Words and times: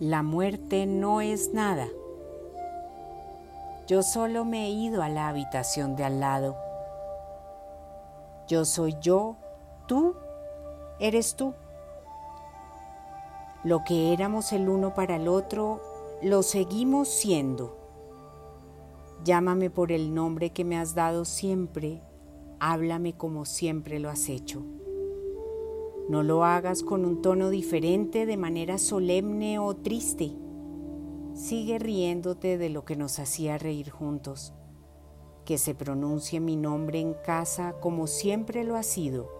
La 0.00 0.24
muerte 0.24 0.86
no 0.86 1.20
es 1.20 1.54
nada. 1.54 1.86
Yo 3.86 4.02
solo 4.02 4.44
me 4.44 4.66
he 4.66 4.70
ido 4.70 5.02
a 5.02 5.08
la 5.08 5.28
habitación 5.28 5.94
de 5.94 6.02
al 6.02 6.18
lado. 6.18 6.56
Yo 8.48 8.64
soy 8.64 8.96
yo, 9.00 9.36
tú 9.86 10.16
eres 10.98 11.36
tú. 11.36 11.54
Lo 13.62 13.84
que 13.84 14.12
éramos 14.12 14.52
el 14.52 14.68
uno 14.68 14.94
para 14.94 15.14
el 15.14 15.28
otro, 15.28 15.80
lo 16.22 16.42
seguimos 16.42 17.08
siendo. 17.08 17.78
Llámame 19.22 19.70
por 19.70 19.92
el 19.92 20.12
nombre 20.12 20.50
que 20.50 20.64
me 20.64 20.76
has 20.76 20.96
dado 20.96 21.24
siempre, 21.24 22.02
háblame 22.58 23.16
como 23.16 23.44
siempre 23.44 24.00
lo 24.00 24.10
has 24.10 24.28
hecho. 24.28 24.64
No 26.08 26.22
lo 26.22 26.44
hagas 26.44 26.82
con 26.82 27.06
un 27.06 27.22
tono 27.22 27.48
diferente 27.48 28.26
de 28.26 28.36
manera 28.36 28.76
solemne 28.76 29.58
o 29.58 29.74
triste. 29.74 30.32
Sigue 31.32 31.78
riéndote 31.78 32.58
de 32.58 32.68
lo 32.68 32.84
que 32.84 32.94
nos 32.94 33.18
hacía 33.18 33.56
reír 33.56 33.90
juntos. 33.90 34.52
Que 35.46 35.56
se 35.56 35.74
pronuncie 35.74 36.40
mi 36.40 36.56
nombre 36.56 37.00
en 37.00 37.14
casa 37.14 37.74
como 37.80 38.06
siempre 38.06 38.64
lo 38.64 38.76
ha 38.76 38.82
sido, 38.82 39.30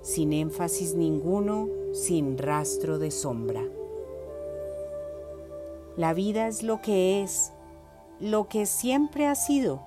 sin 0.00 0.32
énfasis 0.32 0.94
ninguno, 0.94 1.68
sin 1.92 2.38
rastro 2.38 2.98
de 2.98 3.10
sombra. 3.10 3.62
La 5.98 6.14
vida 6.14 6.48
es 6.48 6.62
lo 6.62 6.80
que 6.80 7.22
es, 7.22 7.52
lo 8.20 8.48
que 8.48 8.64
siempre 8.64 9.26
ha 9.26 9.34
sido. 9.34 9.82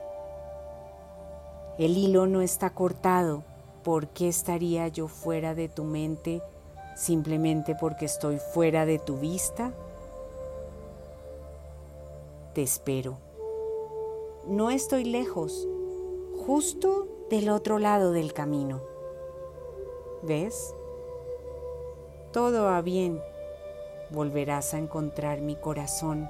El 1.80 1.98
hilo 1.98 2.28
no 2.28 2.42
está 2.42 2.72
cortado, 2.72 3.44
¿por 3.84 4.08
qué 4.08 4.28
estaría 4.28 4.88
yo 4.88 5.08
fuera 5.08 5.56
de 5.56 5.70
tu 5.70 5.84
mente 5.84 6.42
simplemente 6.96 7.76
porque 7.76 8.06
estoy 8.06 8.38
fuera 8.38 8.86
de 8.86 9.00
tu 9.00 9.18
vista? 9.18 9.72
Te 12.54 12.62
espero. 12.62 13.18
No 14.48 14.70
estoy 14.70 15.04
lejos, 15.04 15.68
justo 16.46 17.08
del 17.30 17.50
otro 17.50 17.80
lado 17.80 18.12
del 18.12 18.34
camino. 18.34 18.82
¿Ves? 20.24 20.74
Todo 22.34 22.66
va 22.66 22.82
bien. 22.82 23.22
Volverás 24.10 24.74
a 24.74 24.80
encontrar 24.80 25.42
mi 25.42 25.56
corazón. 25.56 26.30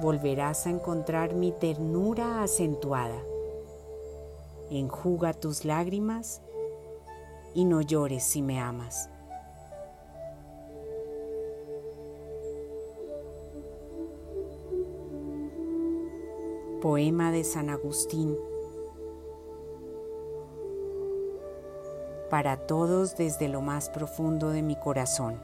Volverás 0.00 0.66
a 0.66 0.70
encontrar 0.70 1.34
mi 1.34 1.52
ternura 1.52 2.42
acentuada 2.42 3.22
enjuga 4.78 5.32
tus 5.32 5.64
lágrimas 5.64 6.42
y 7.54 7.64
no 7.64 7.80
llores 7.80 8.24
si 8.24 8.42
me 8.42 8.60
amas. 8.60 9.08
Poema 16.82 17.32
de 17.32 17.44
San 17.44 17.70
Agustín. 17.70 18.36
Para 22.28 22.66
todos 22.66 23.16
desde 23.16 23.48
lo 23.48 23.62
más 23.62 23.88
profundo 23.88 24.50
de 24.50 24.62
mi 24.62 24.76
corazón. 24.76 25.40